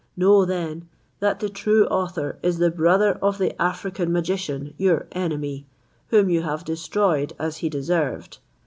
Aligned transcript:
Know 0.17 0.45
then, 0.45 0.89
that 1.19 1.41
the 1.41 1.47
true 1.47 1.85
author 1.85 2.39
is 2.41 2.57
the 2.57 2.71
brother 2.71 3.19
of 3.21 3.37
the 3.37 3.55
African 3.61 4.11
magician, 4.11 4.73
your 4.79 5.05
enemy, 5.11 5.67
whom 6.07 6.27
you 6.27 6.41
have 6.41 6.65
destroyed 6.65 7.33
as 7.37 7.57
he 7.57 7.69
deserved. 7.69 8.39